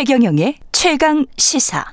최경영의 0.00 0.54
최강 0.72 1.26
시사. 1.36 1.84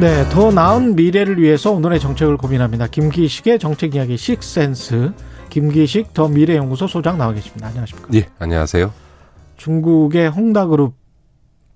네, 0.00 0.26
더 0.30 0.50
나은 0.50 0.96
미래를 0.96 1.36
위해서 1.36 1.72
오늘의 1.72 2.00
정책을 2.00 2.38
고민합니다. 2.38 2.86
김기식의 2.86 3.58
정책 3.58 3.94
이야기 3.94 4.16
식센스. 4.16 5.12
김기식 5.50 6.14
더 6.14 6.26
미래연구소 6.26 6.86
소장 6.86 7.18
나와 7.18 7.34
계십니다. 7.34 7.66
안녕하십니까? 7.66 8.08
예, 8.14 8.30
안녕하세요. 8.38 8.90
중국의 9.58 10.30
홍다그룹 10.30 10.94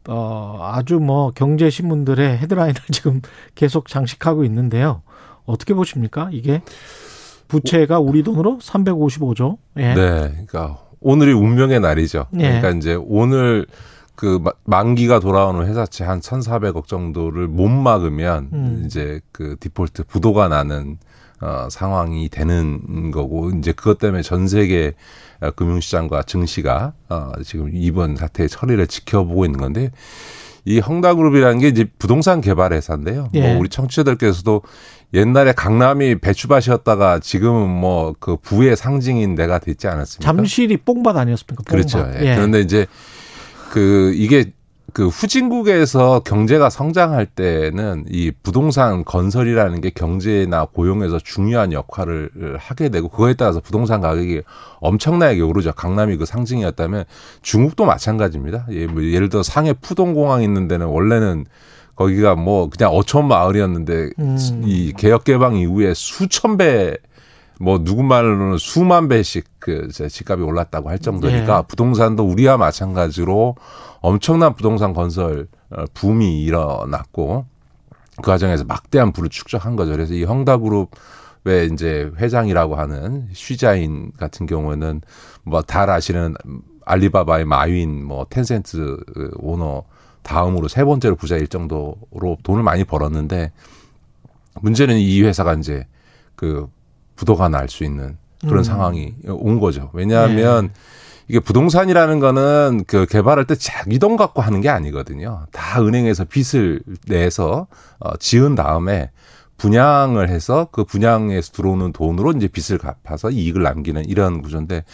어, 0.09 0.71
아주 0.73 1.01
뭐 1.01 1.33
경제 1.35 1.69
신문들의 1.69 2.39
헤드라인을 2.39 2.81
지금 2.93 3.21
계속 3.55 3.89
장식하고 3.89 4.43
있는데요. 4.45 5.03
어떻게 5.45 5.75
보십니까? 5.75 6.31
이게 6.33 6.63
부채가 7.51 7.99
우리 7.99 8.23
돈으로 8.23 8.59
355조. 8.63 9.59
예. 9.79 9.95
네, 9.95 9.95
그러니까 9.95 10.79
오늘이 11.01 11.33
운명의 11.33 11.81
날이죠. 11.81 12.27
예. 12.35 12.39
그러니까 12.39 12.71
이제 12.71 12.95
오늘 12.95 13.67
그 14.15 14.43
만기가 14.65 15.19
돌아오는 15.19 15.67
회사채 15.67 16.05
한 16.05 16.21
1,400억 16.21 16.87
정도를 16.87 17.49
못 17.49 17.69
막으면 17.69 18.51
음. 18.53 18.83
이제 18.87 19.21
그 19.33 19.57
디폴트 19.59 20.05
부도가 20.05 20.49
나는 20.49 20.99
어 21.41 21.69
상황이 21.71 22.29
되는 22.29 23.11
거고 23.11 23.49
이제 23.51 23.73
그것 23.73 23.99
때문에 23.99 24.21
전 24.21 24.47
세계 24.47 24.93
금융시장과 25.57 26.25
증시가 26.25 26.93
어 27.09 27.33
지금 27.45 27.71
이번 27.73 28.17
사태의 28.17 28.51
처리를 28.51 28.87
지켜보고 28.87 29.47
있는 29.47 29.59
건데 29.59 29.91
이 30.65 30.79
헝다그룹이라는 30.79 31.59
게 31.59 31.69
이제 31.69 31.87
부동산 31.99 32.41
개발 32.41 32.73
회사인데요. 32.73 33.29
예. 33.35 33.41
뭐 33.41 33.61
우리 33.61 33.69
청취자들께서도 33.69 34.63
옛날에 35.15 35.53
강남이 35.53 36.21
배추밭이었다가 36.21 37.19
지금은 37.19 37.69
뭐 37.69 38.15
그 38.21 38.37
부의 38.37 38.77
상징인 38.77 39.35
데가 39.35 39.59
됐지 39.59 39.89
않았습니까? 39.89 40.25
잠실이 40.33 40.77
뽕밭 40.79 41.17
아니었습니까? 41.17 41.65
뽕밭. 41.65 41.67
그렇죠. 41.67 42.11
예. 42.21 42.31
예. 42.31 42.35
그런데 42.37 42.61
이제 42.61 42.87
그 43.71 44.13
이게 44.15 44.53
그 44.93 45.09
후진국에서 45.09 46.21
경제가 46.21 46.71
성장할 46.71 47.27
때는 47.27 48.05
이 48.09 48.33
부동산 48.43 49.05
건설이라는 49.05 49.81
게 49.81 49.91
경제나 49.91 50.67
고용에서 50.67 51.19
중요한 51.19 51.73
역할을 51.73 52.31
하게 52.59 52.89
되고 52.89 53.09
그거에 53.09 53.35
따라서 53.35 53.61
부동산 53.61 54.01
가격이 54.01 54.43
엄청나게 54.81 55.41
오르죠. 55.41 55.73
강남이 55.73 56.17
그 56.17 56.25
상징이었다면 56.27 57.05
중국도 57.43 57.85
마찬가지입니다. 57.85 58.67
예, 58.71 58.87
뭐 58.87 59.03
예를 59.05 59.29
들어 59.29 59.43
상해 59.43 59.73
푸동공항 59.73 60.43
있는 60.43 60.69
데는 60.69 60.87
원래는 60.87 61.47
거기가 61.97 62.35
뭐 62.35 62.71
그냥 62.71 62.93
어촌 62.93 63.29
마을이었는데 63.29 64.11
음. 64.19 64.63
이 64.65 64.93
개혁 64.97 65.25
개방 65.25 65.57
이후에 65.57 65.93
수천 65.95 66.57
배 66.57 66.97
뭐 67.63 67.85
누구 67.85 68.03
말로는 68.03 68.57
수만 68.57 69.07
배씩 69.09 69.45
그 69.59 69.89
집값이 69.89 70.43
올랐다고 70.43 70.89
할 70.89 70.99
정도니까 70.99 71.59
예. 71.59 71.67
부동산도 71.69 72.25
우리와 72.25 72.57
마찬가지로 72.57 73.55
엄청난 74.01 74.55
부동산 74.55 74.95
건설 74.95 75.47
어, 75.69 75.85
붐이 75.93 76.43
일어났고 76.43 77.45
그 78.17 78.23
과정에서 78.23 78.65
막대한 78.65 79.13
부를 79.13 79.29
축적한 79.29 79.77
거죠. 79.77 79.93
그래서 79.93 80.15
이 80.15 80.25
헝다그룹의 80.25 81.69
이제 81.73 82.11
회장이라고 82.17 82.77
하는 82.77 83.29
쉬자인 83.35 84.11
같은 84.17 84.47
경우는 84.47 85.03
뭐다 85.43 85.83
아시는 85.83 86.35
알리바바의 86.87 87.45
마윈 87.45 88.03
뭐 88.03 88.25
텐센트 88.31 88.97
오너 89.37 89.85
다음으로 90.23 90.69
세 90.69 90.83
번째로 90.85 91.15
부자일 91.15 91.47
정도로 91.47 92.39
돈을 92.43 92.63
많이 92.63 92.85
벌었는데 92.85 93.53
문제는 94.63 94.97
이 94.97 95.23
회사가 95.23 95.55
이제 95.55 95.87
그 96.37 96.67
부도가 97.21 97.51
날 97.51 97.69
수 97.69 97.85
있는 97.85 98.17
그런 98.41 98.59
음. 98.59 98.63
상황이 98.65 99.15
온 99.27 99.61
거죠. 99.61 99.91
왜냐하면 99.93 100.69
네. 100.69 100.73
이게 101.29 101.39
부동산이라는 101.41 102.19
거는 102.19 102.85
그 102.87 103.05
개발할 103.05 103.45
때 103.47 103.55
자기 103.55 103.99
돈 103.99 104.17
갖고 104.17 104.41
하는 104.41 104.63
게 104.63 104.71
아니거든요. 104.71 105.47
다 105.53 105.83
은행에서 105.83 106.25
빚을 106.25 106.81
내서 107.07 107.67
어 107.99 108.17
지은 108.17 108.55
다음에 108.55 109.11
분양을 109.59 110.31
해서 110.31 110.69
그 110.73 110.85
분양에서 110.85 111.53
들어오는 111.53 111.93
돈으로 111.93 112.33
이제 112.33 112.49
빚을 112.49 112.79
갚아서 112.79 113.31
이익을 113.31 113.63
남기는 113.63 114.07
이런 114.07 114.41
구조인데 114.41 114.85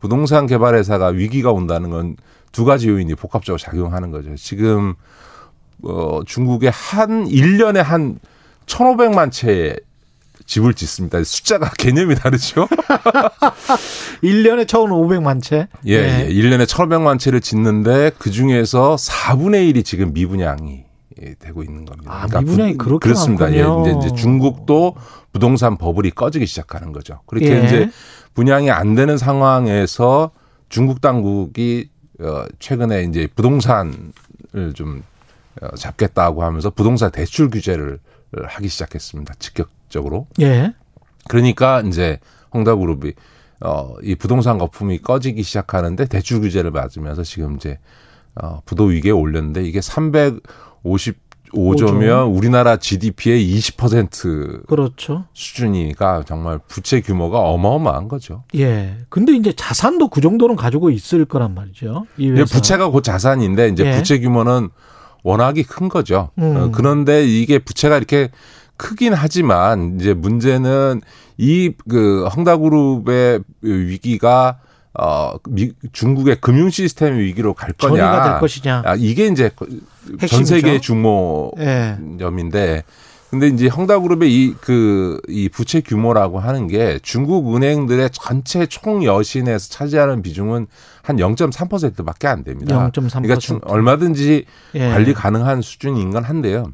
부동산 0.00 0.46
개발 0.46 0.74
회사가 0.74 1.08
위기가 1.08 1.52
온다는 1.52 1.90
건 1.90 2.16
두 2.54 2.64
가지 2.64 2.88
요인이 2.88 3.16
복합적으로 3.16 3.58
작용하는 3.58 4.12
거죠. 4.12 4.36
지금 4.36 4.94
어 5.82 6.20
중국의 6.24 6.70
한 6.70 7.26
1년에 7.26 7.82
한 7.82 8.20
1,500만 8.66 9.32
채 9.32 9.76
집을 10.46 10.74
짓습니다. 10.74 11.22
숫자가 11.22 11.70
개념이 11.78 12.14
다르죠. 12.16 12.68
1년에 14.22 14.66
1,500만 14.66 15.42
채? 15.42 15.68
예, 15.86 16.02
네. 16.02 16.26
예. 16.28 16.32
1년에 16.32 16.66
1,500만 16.66 17.18
채를 17.18 17.40
짓는데 17.40 18.12
그 18.18 18.30
중에서 18.30 18.96
4분의 18.96 19.72
1이 19.72 19.84
지금 19.84 20.12
미분양이 20.12 20.84
되고 21.38 21.62
있는 21.62 21.84
겁니다. 21.84 22.12
아, 22.12 22.26
그러니까 22.26 22.40
미분양이 22.40 22.72
부, 22.72 22.78
그렇게 22.84 23.04
그렇습니다. 23.04 23.52
예, 23.52 23.60
이제, 23.60 23.98
이제 23.98 24.14
중국도 24.14 24.96
부동산 25.32 25.78
버블이 25.78 26.10
꺼지기 26.10 26.46
시작하는 26.46 26.92
거죠. 26.92 27.20
그렇게 27.26 27.50
예. 27.50 27.64
이제 27.64 27.90
분양이 28.34 28.70
안 28.70 28.94
되는 28.94 29.16
상황에서 29.16 30.30
중국 30.68 31.00
당국이 31.00 31.88
어 32.20 32.44
최근에 32.58 33.04
이제 33.04 33.28
부동산을 33.34 33.92
좀 34.74 35.02
어, 35.60 35.74
잡겠다고 35.76 36.42
하면서 36.42 36.70
부동산 36.70 37.10
대출 37.10 37.48
규제를 37.50 37.98
하기 38.32 38.68
시작했습니다. 38.68 39.34
직격 39.38 39.68
적으로. 39.88 40.26
예. 40.40 40.74
그러니까 41.28 41.80
이제 41.82 42.18
홍다그룹이 42.52 43.12
어, 43.60 43.94
이 44.02 44.14
부동산 44.14 44.58
거품이 44.58 44.98
꺼지기 44.98 45.42
시작하는데 45.42 46.06
대출 46.06 46.40
규제를 46.40 46.70
맞으면서 46.70 47.22
지금 47.22 47.56
이제 47.56 47.78
어, 48.34 48.60
부도 48.64 48.84
위기에 48.84 49.12
올렸는데 49.12 49.64
이게 49.64 49.80
350 49.80 51.24
5조면 51.54 52.36
우리나라 52.36 52.76
GDP의 52.76 53.48
20% 53.56 54.66
그렇죠. 54.66 55.24
수준이니까 55.34 56.24
정말 56.26 56.58
부채 56.66 57.00
규모가 57.00 57.38
어마어마한 57.38 58.08
거죠. 58.08 58.42
예. 58.56 58.96
근데 59.08 59.32
이제 59.34 59.52
자산도 59.52 60.08
그 60.08 60.20
정도는 60.20 60.56
가지고 60.56 60.90
있을 60.90 61.24
거란 61.24 61.54
말이죠. 61.54 62.06
이 62.16 62.30
회사. 62.30 62.56
부채가 62.56 62.88
곧 62.88 63.02
자산인데 63.02 63.68
이제 63.68 63.86
예. 63.86 63.96
부채 63.96 64.18
규모는 64.18 64.70
워낙이 65.22 65.62
큰 65.62 65.88
거죠. 65.88 66.30
음. 66.38 66.56
어, 66.56 66.70
그런데 66.72 67.24
이게 67.24 67.58
부채가 67.58 67.96
이렇게 67.96 68.30
크긴 68.76 69.12
하지만 69.14 69.98
이제 70.00 70.14
문제는 70.14 71.00
이 71.38 71.72
그 71.88 72.26
헝다그룹의 72.26 73.40
위기가 73.62 74.58
어 74.96 75.34
미, 75.48 75.72
중국의 75.92 76.36
금융 76.40 76.70
시스템 76.70 77.18
위기로 77.18 77.54
갈 77.54 77.72
거냐, 77.72 78.22
될 78.30 78.38
것이냐. 78.40 78.82
아, 78.84 78.94
이게 78.96 79.26
이제 79.26 79.50
핵심이죠? 80.20 80.26
전 80.28 80.44
세계 80.44 80.78
중모점인데 80.80 82.58
예. 82.76 82.82
근데 83.30 83.48
이제 83.48 83.66
헝다그룹의 83.66 84.32
이 84.32 84.54
그 84.60 85.20
이 85.28 85.48
부채 85.48 85.80
규모라고 85.80 86.38
하는 86.38 86.68
게 86.68 87.00
중국 87.02 87.56
은행들의 87.56 88.10
전체 88.12 88.66
총 88.66 89.02
여신에서 89.04 89.70
차지하는 89.70 90.22
비중은 90.22 90.66
한 91.02 91.16
0.3%밖에 91.16 92.28
안 92.28 92.44
됩니다. 92.44 92.90
0.3%. 92.92 93.22
그러니까 93.22 93.58
얼마든지 93.72 94.44
예. 94.76 94.88
관리 94.90 95.12
가능한 95.14 95.62
수준인 95.62 96.10
건 96.10 96.22
한데요. 96.22 96.72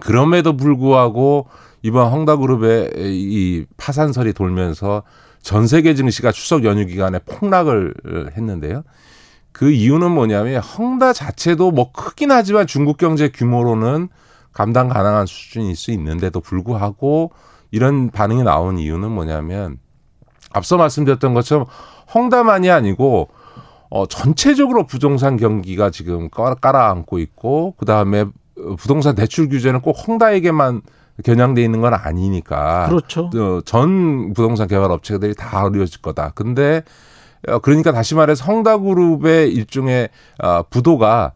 그럼에도 0.00 0.56
불구하고 0.56 1.48
이번 1.82 2.10
헝다그룹의 2.12 2.92
이 2.96 3.66
파산설이 3.76 4.32
돌면서 4.32 5.02
전 5.40 5.66
세계 5.66 5.94
증시가 5.94 6.32
추석 6.32 6.64
연휴 6.64 6.86
기간에 6.86 7.20
폭락을 7.20 7.94
했는데요. 8.36 8.82
그 9.52 9.70
이유는 9.70 10.10
뭐냐면 10.10 10.60
헝다 10.60 11.12
자체도 11.12 11.70
뭐 11.70 11.92
크긴 11.92 12.30
하지만 12.30 12.66
중국 12.66 12.98
경제 12.98 13.28
규모로는 13.28 14.08
감당 14.52 14.88
가능한 14.88 15.26
수준일 15.26 15.76
수 15.76 15.92
있는데도 15.92 16.40
불구하고 16.40 17.32
이런 17.70 18.10
반응이 18.10 18.42
나온 18.42 18.78
이유는 18.78 19.10
뭐냐면 19.10 19.78
앞서 20.52 20.76
말씀드렸던 20.76 21.34
것처럼 21.34 21.66
헝다만이 22.14 22.70
아니고 22.70 23.28
어 23.88 24.06
전체적으로 24.06 24.86
부동산 24.86 25.36
경기가 25.36 25.90
지금 25.90 26.28
깔아앉고 26.30 27.18
있고 27.18 27.74
그다음에 27.78 28.24
부동산 28.78 29.14
대출 29.14 29.48
규제는 29.48 29.80
꼭 29.80 29.96
헝다에게만 30.06 30.82
겨냥돼 31.24 31.62
있는 31.62 31.80
건 31.80 31.94
아니니까 31.94 32.88
그렇죠. 32.88 33.30
어, 33.34 33.60
전 33.64 34.32
부동산 34.34 34.68
개발 34.68 34.90
업체들이 34.90 35.34
다 35.34 35.64
어려워질 35.64 36.02
거다. 36.02 36.32
근데 36.34 36.82
어, 37.48 37.58
그러니까 37.58 37.92
다시 37.92 38.14
말해서 38.14 38.44
헝다그룹의 38.44 39.52
일종의 39.52 40.08
어, 40.42 40.62
부도가 40.68 41.32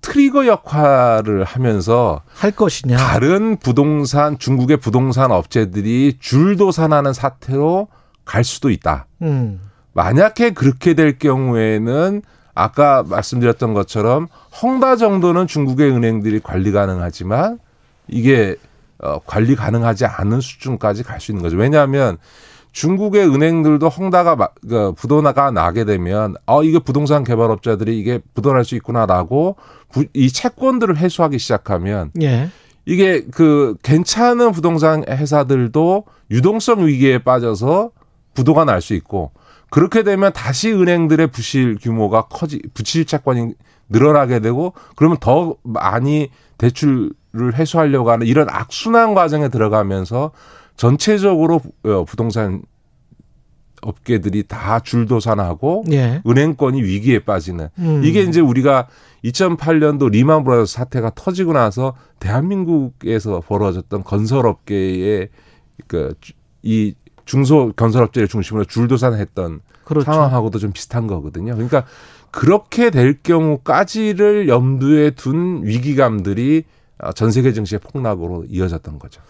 트리거 0.00 0.46
역할을 0.46 1.44
하면서 1.44 2.22
할 2.32 2.52
것이냐 2.52 2.96
다른 2.96 3.56
부동산 3.56 4.38
중국의 4.38 4.76
부동산 4.78 5.32
업체들이 5.32 6.18
줄도산하는 6.20 7.12
사태로 7.12 7.88
갈 8.24 8.44
수도 8.44 8.70
있다. 8.70 9.06
음. 9.22 9.60
만약에 9.92 10.50
그렇게 10.50 10.94
될 10.94 11.18
경우에는 11.18 12.22
아까 12.62 13.04
말씀드렸던 13.04 13.72
것처럼 13.72 14.26
헝다 14.62 14.96
정도는 14.96 15.46
중국의 15.46 15.92
은행들이 15.92 16.40
관리 16.40 16.72
가능하지만 16.72 17.58
이게 18.08 18.56
어, 19.00 19.20
관리 19.24 19.54
가능하지 19.54 20.06
않은 20.06 20.40
수준까지 20.40 21.04
갈 21.04 21.20
수 21.20 21.30
있는 21.30 21.42
거죠. 21.44 21.56
왜냐하면 21.56 22.16
중국의 22.72 23.28
은행들도 23.32 23.88
헝다가 23.88 24.34
마- 24.36 24.48
그 24.68 24.92
부도나가 24.96 25.52
나게 25.52 25.84
되면 25.84 26.34
어 26.46 26.62
이게 26.64 26.78
부동산 26.80 27.22
개발업자들이 27.22 27.98
이게 27.98 28.18
부도날 28.34 28.64
수 28.64 28.74
있구나라고 28.74 29.54
부- 29.92 30.04
이 30.12 30.28
채권들을 30.30 30.96
회수하기 30.96 31.38
시작하면 31.38 32.10
예. 32.20 32.50
이게 32.86 33.24
그 33.30 33.76
괜찮은 33.84 34.50
부동산 34.52 35.04
회사들도 35.08 36.04
유동성 36.32 36.86
위기에 36.86 37.18
빠져서 37.18 37.90
부도가 38.38 38.64
날 38.64 38.80
수 38.80 38.94
있고 38.94 39.32
그렇게 39.70 40.02
되면 40.04 40.32
다시 40.32 40.72
은행들의 40.72 41.26
부실 41.28 41.76
규모가 41.80 42.28
커지 42.28 42.62
부실 42.72 43.04
채권이 43.04 43.54
늘어나게 43.88 44.38
되고 44.40 44.72
그러면 44.96 45.18
더 45.20 45.56
많이 45.62 46.30
대출을 46.58 47.10
회수하려고 47.54 48.10
하는 48.10 48.26
이런 48.26 48.46
악순환 48.48 49.14
과정에 49.14 49.48
들어가면서 49.48 50.30
전체적으로 50.76 51.60
어, 51.82 52.04
부동산 52.04 52.62
업계들이 53.82 54.44
다 54.46 54.80
줄도산하고 54.80 55.84
예. 55.92 56.20
은행권이 56.26 56.82
위기에 56.82 57.20
빠지는 57.20 57.68
음. 57.78 58.02
이게 58.04 58.22
이제 58.22 58.40
우리가 58.40 58.88
2008년도 59.24 60.10
리만 60.10 60.44
브라더스 60.44 60.74
사태가 60.74 61.12
터지고 61.14 61.52
나서 61.52 61.94
대한민국에서 62.20 63.40
벌어졌던 63.40 64.04
건설업계의 64.04 65.28
그이 65.86 66.94
중소 67.28 67.74
건설업체를 67.76 68.26
중심으로 68.26 68.64
줄도산했던 68.64 69.60
그렇죠. 69.84 70.04
상황하고도 70.04 70.58
좀 70.58 70.72
비슷한 70.72 71.06
거거든요. 71.06 71.52
그러니까 71.52 71.84
그렇게 72.30 72.88
될 72.88 73.22
경우까지를 73.22 74.48
염두에 74.48 75.10
둔 75.10 75.60
위기감들이 75.62 76.64
어, 77.00 77.12
전 77.12 77.30
세계 77.30 77.52
증시의 77.52 77.80
폭락으로 77.80 78.46
이어졌던 78.48 78.98
거죠. 78.98 79.20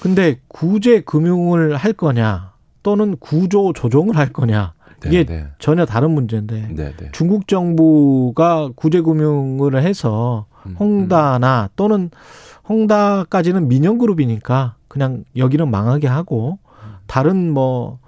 근데 0.00 0.38
구제 0.48 1.00
금융을 1.00 1.76
할 1.76 1.94
거냐 1.94 2.52
또는 2.82 3.16
구조 3.18 3.72
조정을 3.72 4.16
할 4.16 4.34
거냐 4.34 4.74
네, 5.00 5.08
이게 5.08 5.24
네, 5.24 5.46
전혀 5.58 5.86
다른 5.86 6.10
문제인데 6.10 6.68
네, 6.72 6.92
네. 6.94 7.08
중국 7.12 7.48
정부가 7.48 8.68
구제 8.76 9.00
금융을 9.00 9.82
해서 9.82 10.44
음, 10.66 10.76
홍다나 10.78 11.70
또는 11.74 12.10
홍다까지는 12.68 13.66
민영그룹이니까 13.66 14.74
그냥 14.88 15.24
여기는 15.36 15.70
망하게 15.70 16.06
하고 16.06 16.58
다른 17.16 17.50
뭐 17.50 17.98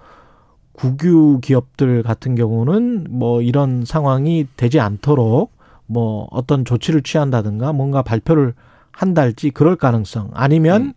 국유 0.72 1.40
기업들 1.40 2.02
같은 2.02 2.34
경우는 2.34 3.06
뭐 3.08 3.40
이런 3.40 3.86
상황이 3.86 4.46
되지 4.58 4.80
않도록 4.80 5.50
뭐 5.86 6.28
어떤 6.30 6.66
조치를 6.66 7.02
취한다든가 7.02 7.72
뭔가 7.72 8.02
발표를 8.02 8.52
한달지 8.92 9.48
그럴 9.48 9.76
가능성 9.76 10.32
아니면 10.34 10.92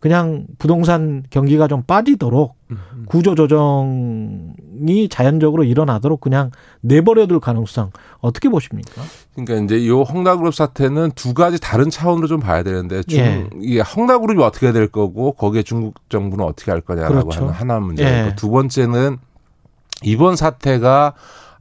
그냥 0.00 0.46
부동산 0.58 1.22
경기가 1.28 1.68
좀 1.68 1.82
빠지도록 1.82 2.56
음, 2.70 2.78
음. 2.94 3.04
구조 3.06 3.34
조정 3.34 4.54
이 4.86 5.08
자연적으로 5.08 5.64
일어나도록 5.64 6.20
그냥 6.20 6.50
내버려둘 6.80 7.40
가능성 7.40 7.90
어떻게 8.20 8.48
보십니까? 8.48 9.02
그러니까 9.34 9.64
이제 9.64 9.86
요 9.86 10.02
헝다그룹 10.02 10.54
사태는 10.54 11.12
두 11.14 11.34
가지 11.34 11.60
다른 11.60 11.90
차원으로 11.90 12.26
좀 12.28 12.40
봐야 12.40 12.62
되는데 12.62 13.02
중, 13.02 13.18
예. 13.18 13.50
이게 13.60 13.80
헝다그룹이 13.80 14.42
어떻게 14.42 14.72
될 14.72 14.88
거고 14.88 15.32
거기에 15.32 15.62
중국 15.62 15.94
정부는 16.08 16.44
어떻게 16.44 16.70
할 16.70 16.80
거냐라고 16.80 17.28
그렇죠. 17.28 17.40
하는 17.42 17.52
하나 17.52 17.80
문제고 17.80 18.08
예. 18.08 18.34
두 18.36 18.50
번째는 18.50 19.18
이번 20.02 20.36
사태가 20.36 21.14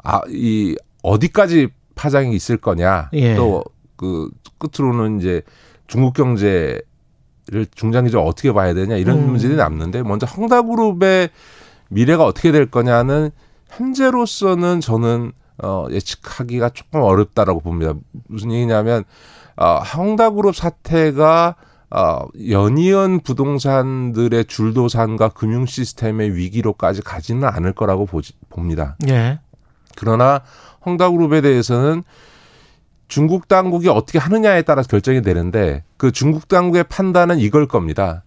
아, 0.03 0.21
이 0.29 0.75
어디까지 1.03 1.69
파장이 1.95 2.35
있을 2.35 2.57
거냐 2.57 3.09
예. 3.13 3.35
또그 3.35 4.31
끝으로는 4.57 5.19
이제 5.19 5.41
중국 5.87 6.13
경제 6.13 6.81
를 7.51 7.65
중장기적으로 7.73 8.27
어떻게 8.29 8.51
봐야 8.53 8.75
되냐 8.75 8.95
이런 8.95 9.17
음. 9.17 9.29
문제들이 9.31 9.57
남는데 9.57 10.03
먼저 10.03 10.27
헝다그룹의 10.27 11.29
미래가 11.89 12.25
어떻게 12.25 12.51
될 12.51 12.69
거냐는 12.69 13.31
현재로서는 13.67 14.81
저는 14.81 15.31
어, 15.61 15.87
예측하기가 15.91 16.69
조금 16.69 17.01
어렵다라고 17.01 17.59
봅니다. 17.59 17.93
무슨 18.27 18.51
얘기냐면 18.51 19.03
어, 19.57 19.79
헝다그룹 19.79 20.55
사태가 20.55 21.55
어, 21.91 22.19
연이은 22.49 23.21
부동산들의 23.21 24.45
줄도산과 24.45 25.29
금융 25.29 25.65
시스템의 25.65 26.35
위기로까지 26.35 27.01
가지는 27.01 27.47
않을 27.47 27.73
거라고 27.73 28.05
보지, 28.05 28.33
봅니다. 28.49 28.95
예. 29.07 29.39
그러나 29.95 30.41
헝다그룹에 30.85 31.41
대해서는 31.41 32.03
중국 33.07 33.47
당국이 33.47 33.89
어떻게 33.89 34.19
하느냐에 34.19 34.61
따라 34.61 34.83
결정이 34.83 35.23
되는데 35.23 35.83
그 35.97 36.11
중국 36.11 36.47
당국의 36.47 36.85
판단은 36.85 37.39
이걸 37.39 37.67
겁니다. 37.67 38.23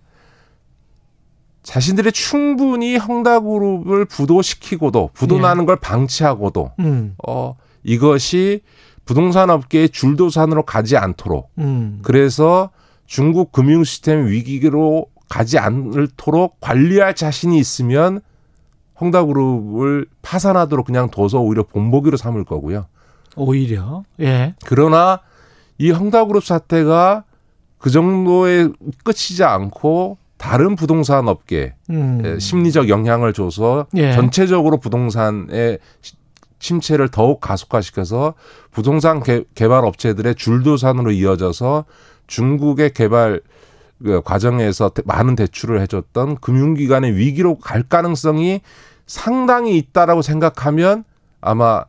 자신들이 1.63 2.13
충분히 2.13 2.97
헝다그룹을 2.97 4.05
부도시키고도 4.07 5.11
부도나는 5.13 5.65
걸 5.65 5.77
방치하고도 5.77 6.73
음. 6.81 7.15
어 7.27 7.57
이것이 7.85 8.63
부동산 9.05 9.51
업계의 9.51 9.91
줄도산으로 9.91 10.65
가지 10.65 10.97
않도록 10.97 11.51
음. 11.59 12.01
그래서 12.03 12.71
중국 13.07 13.53
금융 13.53 13.85
시스템 13.85 14.27
위기로 14.27 15.07
가지 15.29 15.59
않도록 15.59 16.61
관리할 16.61 17.15
자신이 17.15 17.59
있으면 17.59 18.21
헝다그룹을 19.01 20.07
파산하도록 20.23 20.87
그냥 20.87 21.11
둬서 21.11 21.41
오히려 21.41 21.63
본보기로 21.63 22.17
삼을 22.17 22.45
거고요. 22.45 22.87
오히려 23.37 24.05
예. 24.21 24.55
그러나 24.65 25.21
이 25.79 25.91
헝다그룹 25.91 26.45
사태가 26.45 27.25
그 27.79 27.91
정도의 27.91 28.73
끝이지 29.05 29.43
않고 29.43 30.19
다른 30.43 30.75
부동산 30.75 31.29
업계 31.29 31.75
음. 31.91 32.21
에 32.25 32.39
심리적 32.41 32.89
영향을 32.89 33.33
줘서 33.33 33.87
예. 33.95 34.13
전체적으로 34.13 34.79
부동산의 34.79 35.79
시- 36.01 36.15
침체를 36.59 37.09
더욱 37.09 37.41
가속화시켜서 37.41 38.35
부동산 38.73 39.23
개, 39.23 39.45
발 39.55 39.85
업체들의 39.85 40.35
줄도산으로 40.35 41.13
이어져서 41.13 41.85
중국의 42.27 42.93
개발 42.93 43.41
그 44.03 44.21
과정에서 44.25 44.89
대- 44.89 45.03
많은 45.05 45.37
대출을 45.37 45.81
해줬던 45.83 46.39
금융기관의 46.39 47.15
위기로 47.17 47.59
갈 47.59 47.85
가능성이 47.85 48.63
상당히 49.07 49.77
있다라고 49.79 50.23
생각하면 50.23 51.05
아마 51.41 51.85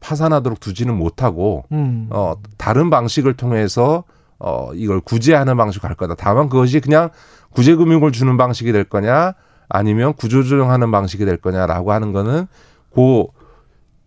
파산하도록 0.00 0.60
두지는 0.60 0.96
못하고 0.96 1.64
음. 1.72 2.06
어 2.10 2.36
다른 2.56 2.88
방식을 2.88 3.34
통해서 3.34 4.04
어 4.38 4.70
이걸 4.72 5.00
구제하는 5.00 5.56
방식으로 5.58 5.88
갈 5.88 5.96
거다. 5.96 6.14
다만 6.16 6.48
그것이 6.48 6.80
그냥 6.80 7.10
구제 7.58 7.74
금융을 7.74 8.12
주는 8.12 8.36
방식이 8.36 8.70
될 8.70 8.84
거냐 8.84 9.34
아니면 9.68 10.12
구조조정하는 10.14 10.92
방식이 10.92 11.24
될 11.24 11.38
거냐라고 11.38 11.90
하는 11.90 12.12
거는 12.12 12.46
그 12.94 13.24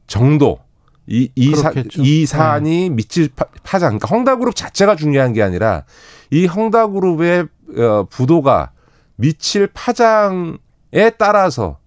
정도. 0.07 0.59
이, 1.05 1.29
이, 1.35 1.53
사. 1.53 1.73
이 1.97 2.25
사안이 2.25 2.91
미칠 2.91 3.27
파- 3.35 3.43
파장, 3.63 3.97
그러니까 3.97 4.07
헝다그룹 4.07 4.55
자체가 4.55 4.95
중요한 4.95 5.33
게 5.33 5.43
아니라 5.43 5.83
이 6.29 6.45
헝다그룹의 6.45 7.47
어, 7.77 8.05
부도가 8.09 8.71
미칠 9.17 9.67
파장에 9.67 11.09
따라서 11.17 11.79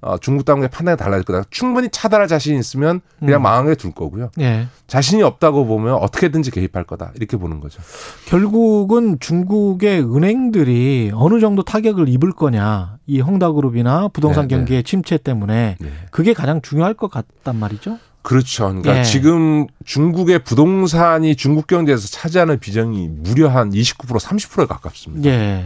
어, 0.00 0.16
중국 0.18 0.44
당국의 0.44 0.68
판단이 0.70 0.96
달라질 0.96 1.24
거다. 1.24 1.44
충분히 1.50 1.88
차단할 1.90 2.28
자신이 2.28 2.58
있으면 2.58 3.00
그냥 3.18 3.40
음. 3.40 3.42
망하게 3.42 3.74
둘 3.74 3.92
거고요. 3.92 4.30
예. 4.38 4.68
자신이 4.86 5.22
없다고 5.22 5.66
보면 5.66 5.94
어떻게든지 5.94 6.52
개입할 6.52 6.84
거다. 6.84 7.10
이렇게 7.16 7.36
보는 7.36 7.58
거죠. 7.58 7.82
결국은 8.26 9.18
중국의 9.18 10.02
은행들이 10.02 11.10
어느 11.14 11.40
정도 11.40 11.64
타격을 11.64 12.08
입을 12.08 12.32
거냐 12.32 12.98
이 13.06 13.20
헝다그룹이나 13.20 14.08
부동산 14.08 14.46
네, 14.46 14.54
네. 14.54 14.56
경기의 14.58 14.84
침체 14.84 15.18
때문에 15.18 15.76
네. 15.80 15.88
그게 16.12 16.32
가장 16.32 16.62
중요할 16.62 16.94
것 16.94 17.10
같단 17.10 17.56
말이죠. 17.56 17.98
그렇죠. 18.22 18.68
그러니까 18.68 18.98
예. 18.98 19.02
지금 19.02 19.66
중국의 19.84 20.44
부동산이 20.44 21.34
중국 21.34 21.66
경제에서 21.66 22.06
차지하는 22.08 22.60
비중이 22.60 23.08
무려 23.08 23.48
한 23.48 23.70
29% 23.70 24.20
30%에 24.20 24.66
가깝습니다. 24.66 25.28
예. 25.28 25.64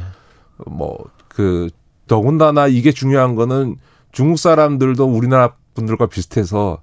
뭐그 0.66 1.68
더군다나 2.06 2.66
이게 2.66 2.92
중요한 2.92 3.34
거는 3.34 3.76
중국 4.12 4.38
사람들도 4.38 5.04
우리나라 5.04 5.54
분들과 5.74 6.06
비슷해서 6.06 6.82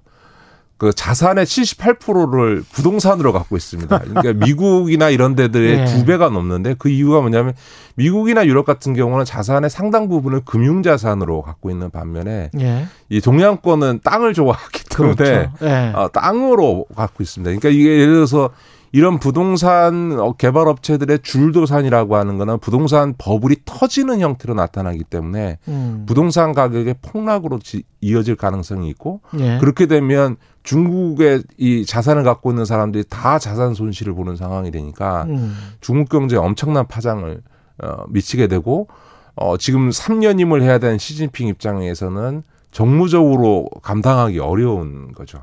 그 0.80 0.94
자산의 0.94 1.44
78%를 1.44 2.64
부동산으로 2.72 3.34
갖고 3.34 3.58
있습니다. 3.58 3.98
그러니까 3.98 4.32
미국이나 4.46 5.10
이런 5.10 5.34
데들의 5.34 5.78
예. 5.78 5.84
두 5.84 6.06
배가 6.06 6.30
넘는데 6.30 6.74
그 6.78 6.88
이유가 6.88 7.20
뭐냐면 7.20 7.52
미국이나 7.96 8.46
유럽 8.46 8.64
같은 8.64 8.94
경우는 8.94 9.26
자산의 9.26 9.68
상당 9.68 10.08
부분을 10.08 10.40
금융 10.46 10.82
자산으로 10.82 11.42
갖고 11.42 11.68
있는 11.68 11.90
반면에 11.90 12.50
예. 12.58 12.86
이 13.10 13.20
동양권은 13.20 14.00
땅을 14.02 14.32
좋아하기 14.32 14.84
때문에 14.84 15.14
그렇죠. 15.16 15.52
예. 15.62 15.92
어, 15.94 16.08
땅으로 16.08 16.86
갖고 16.96 17.22
있습니다. 17.22 17.50
그러니까 17.50 17.68
이게 17.68 18.00
예를 18.00 18.14
들어서 18.14 18.48
이런 18.92 19.18
부동산 19.20 20.18
어, 20.18 20.32
개발 20.32 20.66
업체들의 20.66 21.20
줄도산이라고 21.22 22.16
하는 22.16 22.38
거는 22.38 22.58
부동산 22.58 23.14
버블이 23.16 23.56
터지는 23.64 24.18
형태로 24.20 24.54
나타나기 24.54 25.04
때문에 25.04 25.58
음. 25.68 26.04
부동산 26.06 26.52
가격의 26.52 26.96
폭락으로 27.00 27.60
지- 27.60 27.84
이어질 28.00 28.34
가능성이 28.34 28.88
있고 28.90 29.20
예. 29.38 29.58
그렇게 29.58 29.86
되면 29.86 30.36
중국의 30.64 31.44
이 31.56 31.86
자산을 31.86 32.24
갖고 32.24 32.50
있는 32.50 32.64
사람들이 32.64 33.04
다 33.08 33.38
자산 33.38 33.74
손실을 33.74 34.12
보는 34.14 34.34
상황이 34.36 34.70
되니까 34.72 35.24
음. 35.28 35.56
중국 35.80 36.08
경제에 36.08 36.38
엄청난 36.38 36.86
파장을 36.88 37.42
어, 37.82 38.04
미치게 38.08 38.48
되고 38.48 38.88
어, 39.36 39.56
지금 39.56 39.88
3년임을 39.90 40.62
해야 40.62 40.78
되는 40.78 40.98
시진핑 40.98 41.46
입장에서는 41.46 42.42
정무적으로 42.72 43.68
감당하기 43.82 44.38
어려운 44.40 45.12
거죠. 45.12 45.42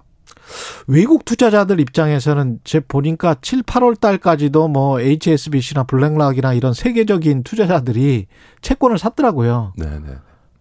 외국 0.88 1.26
투자자들 1.26 1.80
입장에서는 1.80 2.60
제 2.64 2.80
보니까 2.80 3.36
7, 3.42 3.64
8월 3.64 4.00
달까지도 4.00 4.68
뭐 4.68 5.00
HSBC나 5.00 5.84
블랙락이나 5.84 6.54
이런 6.54 6.74
세계적인 6.74 7.44
투자자들이 7.44 8.28
채권을 8.62 8.98
샀더라고요. 8.98 9.74
네, 9.78 9.86
네. 9.86 10.14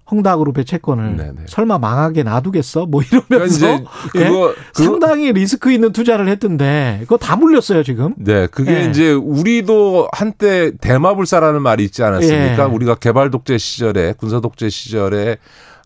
헝다그룹의 0.09 0.64
채권을 0.64 1.16
네네. 1.16 1.33
설마 1.49 1.78
망하게 1.78 2.23
놔두겠어? 2.23 2.87
뭐 2.87 3.02
그러니까 3.05 3.26
이러면서 3.35 3.75
이제 3.75 3.85
예? 4.14 4.28
그거 4.28 4.55
그 4.73 4.85
상당히 4.85 5.33
리스크 5.33 5.73
있는 5.73 5.90
투자를 5.90 6.28
했던데 6.28 6.99
그거 7.00 7.16
다 7.16 7.35
물렸어요 7.35 7.83
지금. 7.83 8.14
네, 8.16 8.47
그게 8.47 8.85
예. 8.85 8.88
이제 8.88 9.11
우리도 9.12 10.09
한때 10.12 10.71
대마불사라는 10.81 11.61
말이 11.61 11.83
있지 11.85 12.05
않았습니까? 12.05 12.69
예. 12.69 12.73
우리가 12.73 12.95
개발 12.95 13.33
독재 13.33 13.59
시절에 13.59 14.14
군사 14.16 14.38
독재 14.38 14.69
시절에 14.69 15.38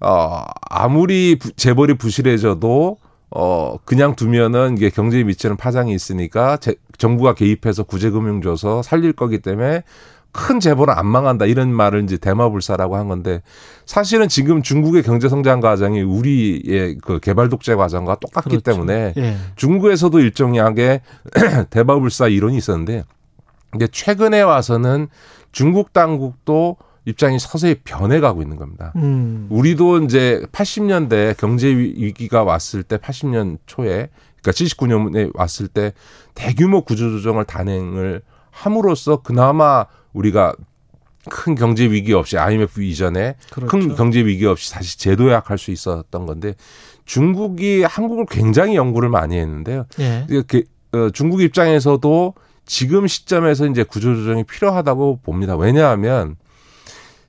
어 0.02 0.44
아무리 0.68 1.36
부- 1.38 1.52
재벌이 1.52 1.94
부실해져도 1.94 2.98
어 3.30 3.76
그냥 3.84 4.16
두면은 4.16 4.76
이게 4.76 4.90
경제에 4.90 5.22
미치는 5.24 5.56
파장이 5.56 5.94
있으니까 5.94 6.56
제- 6.56 6.74
정부가 6.98 7.34
개입해서 7.34 7.84
구제금융 7.84 8.42
줘서 8.42 8.82
살릴 8.82 9.12
거기 9.12 9.38
때문에 9.38 9.84
큰 10.32 10.60
재벌은 10.60 10.94
안 10.94 11.06
망한다 11.06 11.46
이런 11.46 11.72
말을 11.72 12.04
이제 12.04 12.16
대마불사라고 12.16 12.96
한 12.96 13.08
건데 13.08 13.42
사실은 13.86 14.28
지금 14.28 14.62
중국의 14.62 15.02
경제 15.02 15.28
성장 15.28 15.60
과정이 15.60 16.02
우리의 16.02 16.98
그 17.02 17.18
개발 17.20 17.48
독재 17.48 17.74
과정과 17.74 18.16
똑같기 18.16 18.50
그렇죠. 18.58 18.70
때문에 18.72 19.14
예. 19.16 19.36
중국에서도 19.56 20.18
일정하게 20.20 21.00
대바불사 21.70 22.28
이론이 22.28 22.56
있었는데 22.56 23.04
근데 23.70 23.86
최근에 23.88 24.40
와서는 24.42 25.08
중국 25.52 25.92
당국도 25.92 26.76
입장이 27.06 27.38
서서히 27.38 27.76
변해가고 27.84 28.42
있는 28.42 28.56
겁니다. 28.56 28.92
음. 28.96 29.46
우리도 29.50 30.04
이제 30.04 30.42
80년대 30.52 31.36
경제 31.38 31.68
위- 31.68 31.94
위기가 31.96 32.44
왔을 32.44 32.82
때 32.82 32.96
80년 32.98 33.58
초에 33.66 34.10
그러니까 34.42 34.52
79년에 34.52 35.30
왔을 35.34 35.68
때 35.68 35.92
대규모 36.34 36.82
구조조정을 36.82 37.44
단행을 37.44 38.22
함으로써 38.50 39.16
그나마 39.22 39.86
우리가 40.12 40.54
큰 41.28 41.54
경제 41.54 41.84
위기 41.90 42.12
없이 42.14 42.38
IMF 42.38 42.82
이전에 42.82 43.36
그렇죠. 43.50 43.70
큰 43.70 43.94
경제 43.94 44.24
위기 44.24 44.46
없이 44.46 44.72
다시 44.72 44.98
재도약할 44.98 45.58
수 45.58 45.70
있었던 45.70 46.26
건데 46.26 46.54
중국이 47.04 47.82
한국을 47.82 48.26
굉장히 48.30 48.76
연구를 48.76 49.08
많이 49.08 49.36
했는데요. 49.38 49.86
예. 50.00 50.26
이렇게 50.30 50.64
어, 50.92 51.10
중국 51.12 51.42
입장에서도 51.42 52.34
지금 52.66 53.06
시점에서 53.06 53.66
이제 53.66 53.82
구조조정이 53.84 54.44
필요하다고 54.44 55.20
봅니다. 55.22 55.56
왜냐하면 55.56 56.36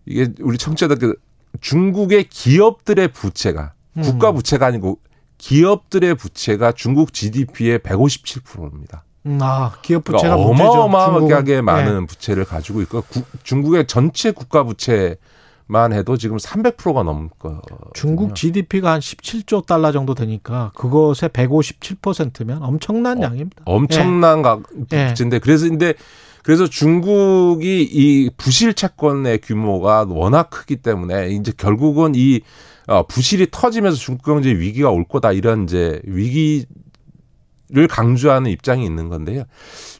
이게 0.05 0.27
우리 0.41 0.57
청취자들 0.57 1.15
중국의 1.59 2.25
기업들의 2.25 3.09
부채가 3.09 3.73
음. 3.97 4.01
국가 4.03 4.31
부채가 4.31 4.65
아니고 4.67 4.99
기업들의 5.37 6.15
부채가 6.15 6.71
중국 6.71 7.13
GDP의 7.13 7.79
157%입니다. 7.79 9.03
음, 9.25 9.37
아 9.41 9.73
기업 9.81 10.03
부채가 10.03 10.35
그러니까. 10.35 10.63
어마어마하게 10.69 11.27
중국은. 11.45 11.65
많은 11.65 12.01
예. 12.01 12.05
부채를 12.05 12.45
가지고 12.45 12.81
있고 12.81 13.01
구- 13.03 13.23
중국의 13.43 13.85
전체 13.87 14.31
국가 14.31 14.63
부채만 14.63 15.93
해도 15.93 16.17
지금 16.17 16.37
300%가 16.37 17.03
넘거. 17.03 17.61
중국 17.93 18.33
GDP가 18.35 18.93
한 18.93 18.99
17조 18.99 19.65
달러 19.65 19.91
정도 19.91 20.15
되니까 20.15 20.71
그것의 20.75 21.29
157%면 21.33 22.63
엄청난 22.63 23.19
어, 23.19 23.23
양입니다. 23.27 23.63
엄청난 23.65 24.41
가 24.41 24.59
예. 24.93 25.07
부채인데 25.09 25.39
그래서 25.39 25.67
근데 25.67 25.93
그래서 26.43 26.67
중국이 26.67 27.83
이 27.83 28.29
부실 28.37 28.73
채권의 28.73 29.39
규모가 29.39 30.05
워낙 30.07 30.49
크기 30.49 30.77
때문에 30.77 31.29
이제 31.29 31.51
결국은 31.55 32.13
이 32.15 32.41
어, 32.87 33.05
부실이 33.05 33.47
터지면서 33.51 33.97
중국 33.97 34.25
경제 34.25 34.49
위기가 34.49 34.89
올 34.89 35.05
거다 35.05 35.31
이런 35.31 35.63
이제 35.63 36.01
위기 36.03 36.65
를 37.73 37.87
강조하는 37.87 38.51
입장이 38.51 38.85
있는 38.85 39.07
건데요. 39.07 39.45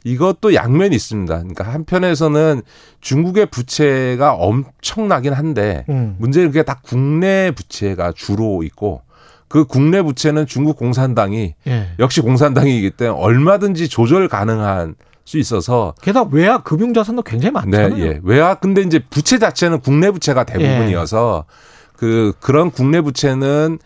이것도 0.04 0.52
양면이 0.52 0.94
있습니다. 0.94 1.38
그러니까 1.38 1.72
한편에서는 1.72 2.60
중국의 3.00 3.46
부채가 3.46 4.34
엄청나긴 4.34 5.32
한데 5.32 5.86
음. 5.88 6.16
문제는 6.18 6.48
그게 6.48 6.64
다 6.64 6.80
국내 6.82 7.50
부채가 7.50 8.12
주로 8.14 8.62
있고 8.62 9.00
그 9.48 9.64
국내 9.64 10.02
부채는 10.02 10.44
중국 10.44 10.76
공산당이 10.76 11.54
예. 11.66 11.88
역시 11.98 12.20
공산당이기 12.20 12.90
때문에 12.90 13.18
얼마든지 13.18 13.88
조절 13.88 14.28
가능한 14.28 14.94
수 15.24 15.38
있어서 15.38 15.94
게다가 16.02 16.28
외화 16.32 16.62
금융 16.62 16.92
자산도 16.92 17.22
굉장히 17.22 17.52
네, 17.52 17.60
많잖아요. 17.60 18.04
예. 18.04 18.20
외화 18.24 18.54
근데 18.54 18.82
이제 18.82 19.00
부채 19.10 19.38
자체는 19.38 19.80
국내 19.80 20.10
부채가 20.10 20.44
대부분이어서 20.44 21.44
그 21.96 22.32
그런 22.40 22.70
국내 22.70 23.00
부채는 23.00 23.78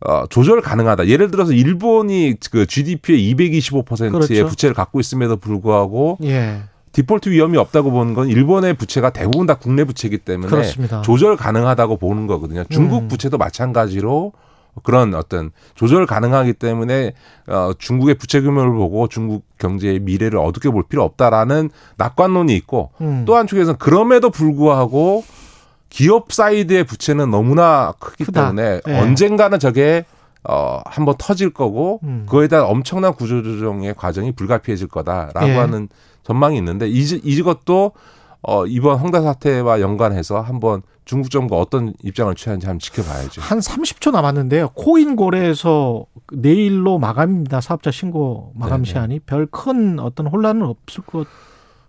어 0.00 0.26
조절 0.28 0.60
가능하다. 0.60 1.06
예를 1.06 1.30
들어서 1.30 1.52
일본이 1.52 2.34
그 2.50 2.66
GDP의 2.66 3.34
225%의 3.34 4.10
그렇죠. 4.10 4.46
부채를 4.46 4.74
갖고 4.74 4.98
있음에도 4.98 5.36
불구하고 5.36 6.18
예. 6.24 6.62
디폴트 6.92 7.28
위험이 7.28 7.56
없다고 7.58 7.92
보는 7.92 8.14
건 8.14 8.28
일본의 8.28 8.74
부채가 8.74 9.10
대부분 9.10 9.46
다 9.46 9.54
국내 9.54 9.84
부채이기 9.84 10.18
때문에 10.18 10.50
그렇습니다. 10.50 11.02
조절 11.02 11.36
가능하다고 11.36 11.98
보는 11.98 12.26
거거든요. 12.26 12.64
중국 12.68 13.02
음. 13.04 13.08
부채도 13.08 13.38
마찬가지로 13.38 14.32
그런 14.82 15.14
어떤 15.14 15.50
조절 15.74 16.06
가능하기 16.06 16.54
때문에 16.54 17.12
어 17.48 17.72
중국의 17.78 18.16
부채 18.16 18.40
규모를 18.40 18.72
보고 18.72 19.08
중국 19.08 19.44
경제의 19.58 20.00
미래를 20.00 20.38
어둡게 20.38 20.70
볼 20.70 20.84
필요 20.88 21.02
없다라는 21.04 21.70
낙관론이 21.96 22.54
있고 22.56 22.90
음. 23.00 23.24
또 23.26 23.36
한쪽에서는 23.36 23.78
그럼에도 23.78 24.30
불구하고 24.30 25.24
기업 25.88 26.32
사이드의 26.32 26.84
부채는 26.84 27.30
너무나 27.30 27.92
크기 27.98 28.24
크다. 28.24 28.42
때문에 28.42 28.80
예. 28.86 28.98
언젠가는 28.98 29.58
저게 29.58 30.04
어 30.48 30.80
한번 30.86 31.14
터질 31.18 31.50
거고 31.52 32.00
음. 32.04 32.22
그거에 32.26 32.48
대한 32.48 32.64
엄청난 32.64 33.12
구조조정의 33.14 33.94
과정이 33.94 34.32
불가피해질 34.32 34.88
거다라고 34.88 35.48
예. 35.48 35.56
하는 35.56 35.88
전망이 36.22 36.56
있는데 36.58 36.88
이, 36.88 37.00
이것도 37.00 37.92
어 38.42 38.66
이번 38.66 38.98
헝다 38.98 39.22
사태와 39.22 39.80
연관해서 39.80 40.40
한번 40.40 40.82
중국 41.04 41.30
정부가 41.30 41.60
어떤 41.60 41.92
입장을 42.02 42.34
취하는지 42.34 42.66
한번 42.66 42.78
지켜봐야죠. 42.78 43.40
한 43.42 43.58
30초 43.58 44.12
남았는데요. 44.12 44.70
코인 44.74 45.16
거래에서 45.16 46.06
내일로 46.32 46.98
마감입니다. 46.98 47.60
사업자 47.60 47.90
신고 47.90 48.52
마감 48.54 48.82
네네. 48.82 48.92
시한이 48.92 49.18
별 49.20 49.46
큰 49.50 49.98
어떤 49.98 50.26
혼란은 50.26 50.62
없을 50.62 51.04
것. 51.04 51.26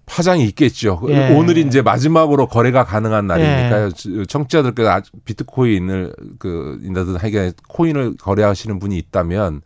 파장이 0.07 0.43
있겠죠. 0.45 0.99
예. 1.07 1.33
오늘이 1.35 1.61
이제 1.61 1.81
마지막으로 1.81 2.47
거래가 2.47 2.83
가능한 2.83 3.27
날이니까요. 3.27 3.91
청취자들께서 4.27 4.89
아주 4.89 5.11
비트코인을 5.23 6.13
그 6.37 6.79
인다든 6.83 7.15
하여간 7.15 7.53
코인을 7.69 8.17
거래하시는 8.17 8.77
분이 8.79 8.97
있다면 8.97 9.61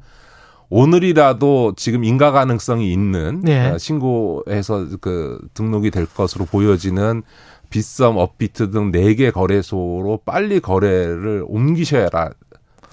오늘이라도 0.69 1.73
지금 1.75 2.03
인가 2.03 2.31
가능성이 2.31 2.91
있는 2.91 3.41
네. 3.43 3.69
어, 3.71 3.77
신고해서 3.77 4.87
그 5.01 5.39
등록이 5.53 5.91
될 5.91 6.05
것으로 6.05 6.45
보여지는 6.45 7.23
빗썸, 7.69 8.17
업비트 8.17 8.71
등 8.71 8.91
네 8.91 9.15
개 9.15 9.31
거래소로 9.31 10.19
빨리 10.25 10.59
거래를 10.59 11.43
옮기셔야 11.47 12.09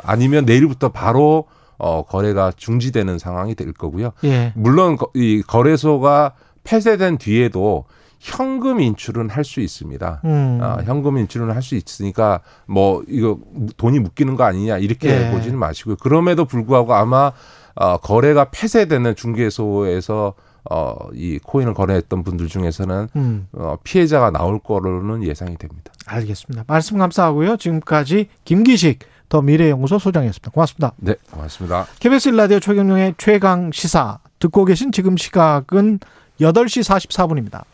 아니면 0.02 0.44
내일부터 0.44 0.90
바로 0.90 1.44
어 1.78 2.04
거래가 2.04 2.52
중지되는 2.56 3.18
상황이 3.18 3.54
될 3.54 3.72
거고요. 3.72 4.12
예. 4.24 4.52
물론 4.54 4.96
거- 4.96 5.10
이 5.14 5.42
거래소가 5.46 6.34
폐쇄된 6.64 7.18
뒤에도 7.18 7.84
현금 8.22 8.80
인출은 8.80 9.30
할 9.30 9.42
수 9.44 9.60
있습니다. 9.60 10.20
음. 10.24 10.60
아, 10.62 10.78
현금 10.84 11.18
인출은 11.18 11.50
할 11.50 11.60
수 11.60 11.74
있으니까 11.74 12.40
뭐 12.66 13.02
이거 13.08 13.38
돈이 13.76 13.98
묶이는 13.98 14.36
거 14.36 14.44
아니냐 14.44 14.78
이렇게 14.78 15.08
예. 15.08 15.30
보지는 15.32 15.58
마시고요. 15.58 15.96
그럼에도 15.96 16.44
불구하고 16.44 16.94
아마 16.94 17.32
어, 17.74 17.96
거래가 17.98 18.46
폐쇄되는 18.50 19.16
중개소에서 19.16 20.34
어, 20.70 20.94
이 21.14 21.40
코인을 21.42 21.74
거래했던 21.74 22.22
분들 22.22 22.46
중에서는 22.46 23.08
음. 23.16 23.48
어, 23.52 23.76
피해자가 23.82 24.30
나올 24.30 24.60
거로는 24.60 25.24
예상이 25.24 25.56
됩니다. 25.56 25.92
알겠습니다. 26.06 26.64
말씀 26.68 26.98
감사하고요. 26.98 27.56
지금까지 27.56 28.28
김기식 28.44 29.00
더 29.28 29.42
미래연구소 29.42 29.98
소장이었습니다. 29.98 30.50
고맙습니다. 30.52 30.92
네, 30.98 31.14
고맙습니다. 31.32 31.86
KBS 31.98 32.28
라디오 32.30 32.60
최경영의 32.60 33.14
최강 33.18 33.72
시사 33.72 34.18
듣고 34.38 34.64
계신 34.64 34.92
지금 34.92 35.16
시각은 35.16 35.98
8시 36.40 36.84
44분입니다. 36.84 37.64